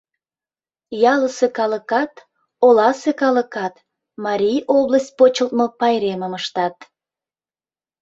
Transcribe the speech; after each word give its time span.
Ялысе 1.13 1.47
калыкат, 1.57 2.13
оласе 2.67 3.11
калыкат 3.21 3.75
Марий 4.25 4.59
область 4.77 5.13
почылтмо 5.19 5.65
пайремым 5.79 6.33
ыштат. 6.39 6.75